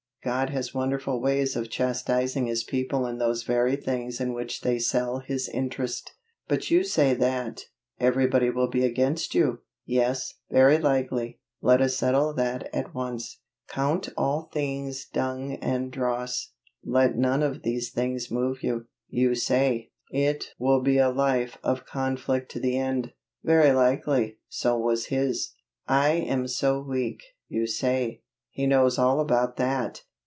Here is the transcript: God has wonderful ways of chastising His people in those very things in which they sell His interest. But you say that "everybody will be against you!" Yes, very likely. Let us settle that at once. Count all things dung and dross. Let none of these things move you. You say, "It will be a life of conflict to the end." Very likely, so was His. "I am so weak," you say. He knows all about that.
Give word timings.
God 0.23 0.51
has 0.51 0.71
wonderful 0.71 1.19
ways 1.19 1.55
of 1.55 1.71
chastising 1.71 2.45
His 2.45 2.63
people 2.63 3.07
in 3.07 3.17
those 3.17 3.41
very 3.41 3.75
things 3.75 4.21
in 4.21 4.33
which 4.33 4.61
they 4.61 4.77
sell 4.77 5.17
His 5.17 5.49
interest. 5.49 6.13
But 6.47 6.69
you 6.69 6.83
say 6.83 7.15
that 7.15 7.61
"everybody 7.99 8.51
will 8.51 8.67
be 8.67 8.85
against 8.85 9.33
you!" 9.33 9.61
Yes, 9.83 10.35
very 10.51 10.77
likely. 10.77 11.39
Let 11.59 11.81
us 11.81 11.97
settle 11.97 12.35
that 12.35 12.69
at 12.71 12.93
once. 12.93 13.39
Count 13.67 14.09
all 14.15 14.43
things 14.53 15.07
dung 15.07 15.53
and 15.53 15.91
dross. 15.91 16.51
Let 16.85 17.17
none 17.17 17.41
of 17.41 17.63
these 17.63 17.89
things 17.89 18.29
move 18.29 18.61
you. 18.61 18.85
You 19.09 19.33
say, 19.33 19.89
"It 20.11 20.51
will 20.59 20.83
be 20.83 20.99
a 20.99 21.09
life 21.09 21.57
of 21.63 21.87
conflict 21.87 22.51
to 22.51 22.59
the 22.59 22.77
end." 22.77 23.11
Very 23.43 23.71
likely, 23.71 24.37
so 24.47 24.77
was 24.77 25.07
His. 25.07 25.53
"I 25.87 26.09
am 26.11 26.47
so 26.47 26.79
weak," 26.79 27.23
you 27.47 27.65
say. 27.65 28.21
He 28.51 28.67
knows 28.67 28.99
all 28.99 29.19
about 29.19 29.57
that. 29.57 30.03